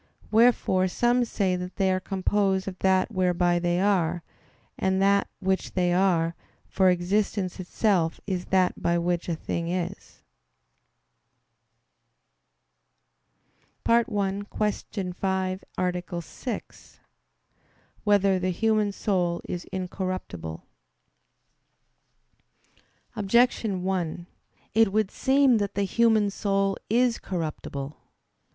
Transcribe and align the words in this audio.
Wherefore 0.31 0.87
some 0.87 1.23
say 1.25 1.55
that 1.55 1.75
they 1.75 1.91
are 1.93 1.99
composed 1.99 2.67
of 2.67 2.79
that 2.79 3.11
"whereby 3.11 3.59
they 3.59 3.79
are" 3.79 4.23
and 4.75 4.99
that 4.99 5.27
"which 5.39 5.73
they 5.73 5.93
are"; 5.93 6.33
for 6.67 6.89
existence 6.89 7.59
itself 7.59 8.19
is 8.25 8.45
that 8.45 8.81
by 8.81 8.97
which 8.97 9.29
a 9.29 9.35
thing 9.35 9.67
is._______________________ 9.67 9.89
SIXTH 13.85 13.89
ARTICLE 13.91 14.17
[I, 14.17 14.71
Q. 14.71 14.71
75, 14.71 15.63
Art. 15.77 16.23
6] 16.23 16.99
Whether 18.03 18.39
the 18.39 18.49
Human 18.49 18.91
Soul 18.91 19.39
Is 19.47 19.65
Incorruptible? 19.65 20.65
Objection 23.15 23.83
1: 23.83 24.25
It 24.73 24.91
would 24.91 25.11
seem 25.11 25.59
that 25.59 25.75
the 25.75 25.83
human 25.83 26.31
soul 26.31 26.75
is 26.89 27.19
corruptible. 27.19 27.97